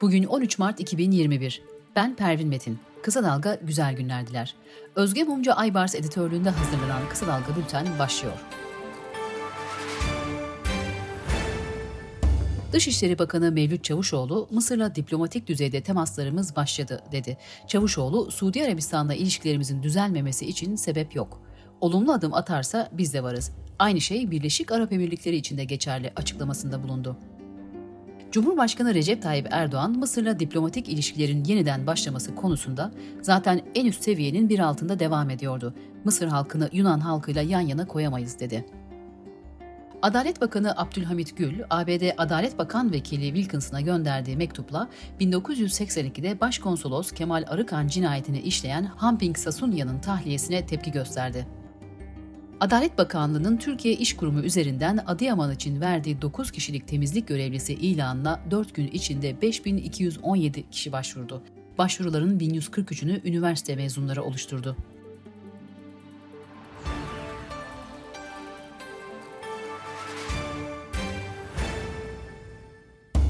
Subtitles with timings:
[0.00, 1.62] Bugün 13 Mart 2021.
[1.96, 2.78] Ben Pervin Metin.
[3.02, 4.54] Kısa Dalga güzel günler diler.
[4.96, 8.34] Özge Mumcu Aybars editörlüğünde hazırlanan Kısa Dalga Bülten başlıyor.
[12.72, 17.38] Dışişleri Bakanı Mevlüt Çavuşoğlu, Mısır'la diplomatik düzeyde temaslarımız başladı dedi.
[17.66, 21.42] Çavuşoğlu, Suudi Arabistan'la ilişkilerimizin düzelmemesi için sebep yok.
[21.80, 23.52] Olumlu adım atarsa biz de varız.
[23.78, 27.16] Aynı şey Birleşik Arap Emirlikleri için de geçerli açıklamasında bulundu.
[28.32, 32.90] Cumhurbaşkanı Recep Tayyip Erdoğan, Mısır'la diplomatik ilişkilerin yeniden başlaması konusunda
[33.22, 35.74] zaten en üst seviyenin bir altında devam ediyordu.
[36.04, 38.66] Mısır halkını Yunan halkıyla yan yana koyamayız dedi.
[40.02, 44.88] Adalet Bakanı Abdülhamit Gül, ABD Adalet Bakan Vekili Wilkinson'a gönderdiği mektupla
[45.20, 51.46] 1982'de Başkonsolos Kemal Arıkan cinayetini işleyen Hamping Sasunya'nın tahliyesine tepki gösterdi.
[52.60, 58.74] Adalet Bakanlığı'nın Türkiye İş Kurumu üzerinden Adıyaman için verdiği 9 kişilik temizlik görevlisi ilanına 4
[58.74, 61.42] gün içinde 5217 kişi başvurdu.
[61.78, 64.76] Başvuruların 1143'ünü üniversite mezunları oluşturdu.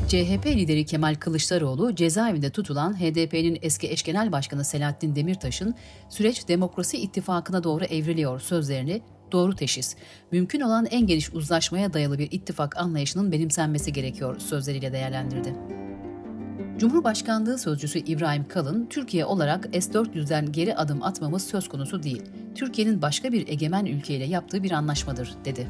[0.09, 5.75] CHP lideri Kemal Kılıçdaroğlu cezaevinde tutulan HDP'nin eski eş genel başkanı Selahattin Demirtaş'ın
[6.09, 9.97] süreç demokrasi ittifakına doğru evriliyor sözlerini doğru teşhis,
[10.33, 15.55] mümkün olan en geniş uzlaşmaya dayalı bir ittifak anlayışının benimsenmesi gerekiyor sözleriyle değerlendirdi.
[16.79, 22.23] Cumhurbaşkanlığı sözcüsü İbrahim Kalın, Türkiye olarak S-400'den geri adım atmamız söz konusu değil.
[22.55, 25.69] Türkiye'nin başka bir egemen ülkeyle yaptığı bir anlaşmadır, dedi.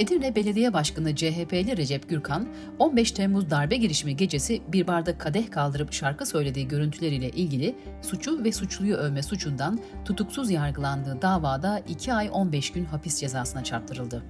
[0.00, 2.48] Edirne Belediye Başkanı CHP'li Recep Gürkan,
[2.78, 8.52] 15 Temmuz darbe girişimi gecesi bir barda kadeh kaldırıp şarkı söylediği görüntüleriyle ilgili suçu ve
[8.52, 14.22] suçluyu övme suçundan tutuksuz yargılandığı davada 2 ay 15 gün hapis cezasına çarptırıldı.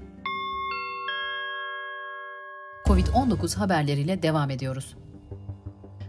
[2.87, 4.97] Covid-19 haberleriyle devam ediyoruz.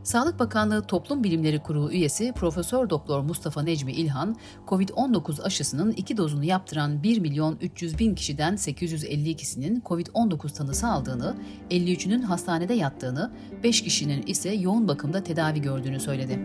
[0.04, 4.36] Sağlık Bakanlığı Toplum Bilimleri Kurulu üyesi Profesör Doktor Mustafa Necmi İlhan,
[4.68, 11.36] COVID-19 aşısının iki dozunu yaptıran 1 milyon 300 bin kişiden 852'sinin COVID-19 tanısı aldığını,
[11.72, 13.32] 53'ünün hastanede yattığını,
[13.64, 16.40] 5 kişinin ise yoğun bakımda tedavi gördüğünü söyledi.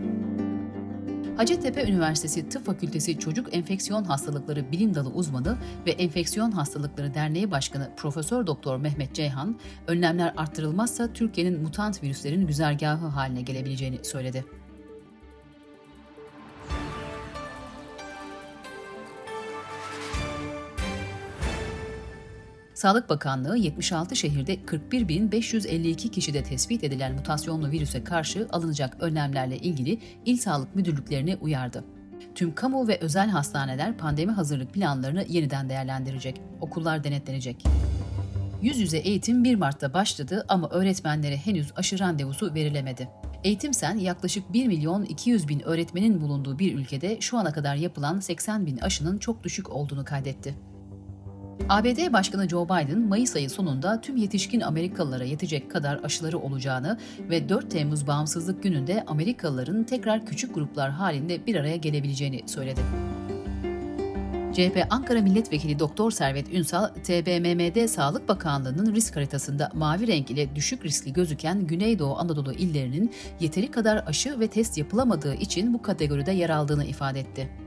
[1.37, 7.89] Hacettepe Üniversitesi Tıp Fakültesi Çocuk Enfeksiyon Hastalıkları Bilim Dalı uzmanı ve Enfeksiyon Hastalıkları Derneği Başkanı
[7.97, 14.45] Profesör Doktor Mehmet Ceyhan, önlemler arttırılmazsa Türkiye'nin mutant virüslerin güzergahı haline gelebileceğini söyledi.
[22.77, 30.37] Sağlık Bakanlığı 76 şehirde 41.552 kişide tespit edilen mutasyonlu virüse karşı alınacak önlemlerle ilgili il
[30.37, 31.83] sağlık müdürlüklerini uyardı.
[32.35, 36.41] Tüm kamu ve özel hastaneler pandemi hazırlık planlarını yeniden değerlendirecek.
[36.61, 37.63] Okullar denetlenecek.
[38.61, 43.09] Yüz yüze eğitim 1 Mart'ta başladı ama öğretmenlere henüz aşı randevusu verilemedi.
[43.43, 48.19] Eğitim Sen yaklaşık 1 milyon 200 bin öğretmenin bulunduğu bir ülkede şu ana kadar yapılan
[48.19, 50.55] 80 bin aşının çok düşük olduğunu kaydetti.
[51.69, 57.49] ABD Başkanı Joe Biden, Mayıs ayı sonunda tüm yetişkin Amerikalılara yetecek kadar aşıları olacağını ve
[57.49, 62.81] 4 Temmuz Bağımsızlık Günü'nde Amerikalıların tekrar küçük gruplar halinde bir araya gelebileceğini söyledi.
[64.53, 70.85] CHP Ankara Milletvekili Doktor Servet Ünsal, TBMM'de Sağlık Bakanlığı'nın risk haritasında mavi renk ile düşük
[70.85, 76.49] riskli gözüken Güneydoğu Anadolu illerinin yeteri kadar aşı ve test yapılamadığı için bu kategoride yer
[76.49, 77.66] aldığını ifade etti.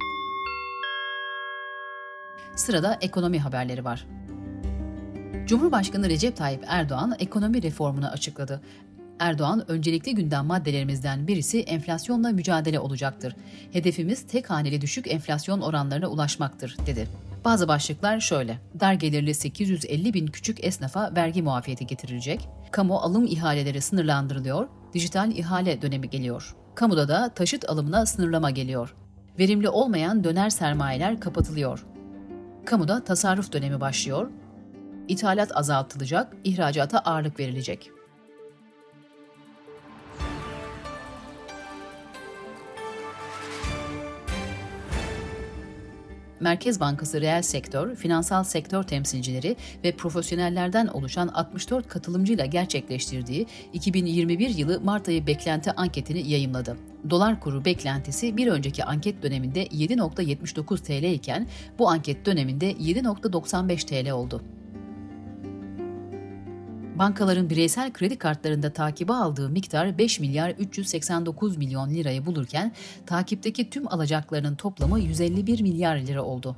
[2.61, 4.07] Sırada ekonomi haberleri var.
[5.47, 8.61] Cumhurbaşkanı Recep Tayyip Erdoğan ekonomi reformunu açıkladı.
[9.19, 13.37] Erdoğan, öncelikli gündem maddelerimizden birisi enflasyonla mücadele olacaktır.
[13.73, 17.09] Hedefimiz tek haneli düşük enflasyon oranlarına ulaşmaktır, dedi.
[17.45, 18.59] Bazı başlıklar şöyle.
[18.81, 22.49] Dar gelirli 850 bin küçük esnafa vergi muafiyeti getirilecek.
[22.71, 24.69] Kamu alım ihaleleri sınırlandırılıyor.
[24.95, 26.57] Dijital ihale dönemi geliyor.
[26.75, 28.95] Kamuda da taşıt alımına sınırlama geliyor.
[29.39, 31.87] Verimli olmayan döner sermayeler kapatılıyor.
[32.65, 34.31] Kamuda tasarruf dönemi başlıyor.
[35.09, 37.91] İthalat azaltılacak, ihracata ağırlık verilecek.
[46.41, 54.81] Merkez Bankası reel sektör, finansal sektör temsilcileri ve profesyonellerden oluşan 64 katılımcıyla gerçekleştirdiği 2021 yılı
[54.81, 56.77] Mart ayı beklenti anketini yayımladı.
[57.11, 61.47] Dolar kuru beklentisi bir önceki anket döneminde 7.79 TL iken
[61.79, 64.43] bu anket döneminde 7.95 TL oldu.
[67.01, 72.73] Bankaların bireysel kredi kartlarında takibe aldığı miktar 5 milyar 389 milyon lirayı bulurken
[73.07, 76.57] takipteki tüm alacaklarının toplamı 151 milyar lira oldu.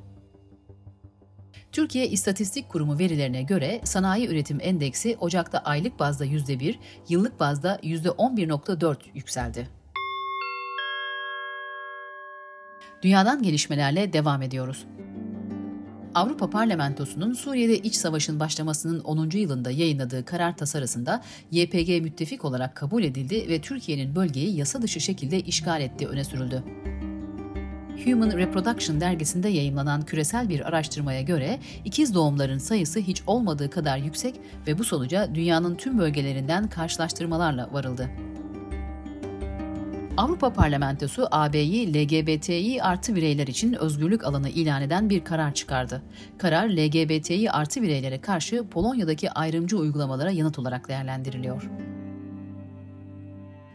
[1.71, 6.75] Türkiye İstatistik Kurumu verilerine göre sanayi üretim endeksi Ocak'ta aylık bazda %1,
[7.09, 9.67] yıllık bazda %11.4 yükseldi.
[13.01, 14.85] Dünyadan gelişmelerle devam ediyoruz.
[16.15, 19.29] Avrupa Parlamentosu'nun Suriye'de iç savaşın başlamasının 10.
[19.29, 21.21] yılında yayınladığı karar tasarısında
[21.51, 26.63] YPG müttefik olarak kabul edildi ve Türkiye'nin bölgeyi yasa dışı şekilde işgal ettiği öne sürüldü.
[28.05, 34.35] Human Reproduction dergisinde yayımlanan küresel bir araştırmaya göre ikiz doğumların sayısı hiç olmadığı kadar yüksek
[34.67, 38.09] ve bu sonuca dünyanın tüm bölgelerinden karşılaştırmalarla varıldı.
[40.17, 46.01] Avrupa Parlamentosu AB'yi LGBTİ artı bireyler için özgürlük alanı ilan eden bir karar çıkardı.
[46.37, 51.69] Karar LGBTİ artı bireylere karşı Polonya'daki ayrımcı uygulamalara yanıt olarak değerlendiriliyor.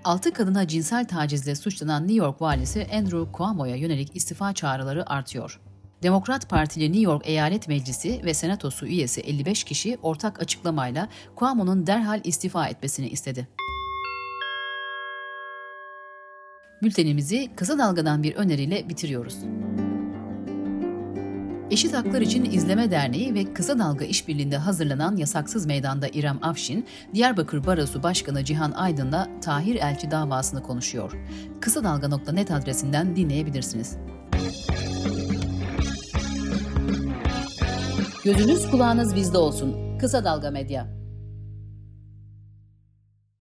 [0.05, 5.61] Altı kadına cinsel tacizle suçlanan New York valisi Andrew Cuomo'ya yönelik istifa çağrıları artıyor.
[6.03, 11.09] Demokrat Partili New York Eyalet Meclisi ve Senatosu üyesi 55 kişi ortak açıklamayla
[11.39, 13.49] Cuomo'nun derhal istifa etmesini istedi.
[16.83, 19.37] Bültenimizi kısa dalgadan bir öneriyle bitiriyoruz.
[21.71, 27.67] Eşit Haklar İçin İzleme Derneği ve Kısa Dalga İşbirliği'nde hazırlanan Yasaksız Meydan'da İrem Afşin, Diyarbakır
[27.67, 31.13] Barosu Başkanı Cihan Aydın'la Tahir Elçi davasını konuşuyor.
[31.61, 33.97] Kısa Dalga.net adresinden dinleyebilirsiniz.
[38.25, 39.99] Gözünüz kulağınız bizde olsun.
[39.99, 40.98] Kısa Dalga Medya.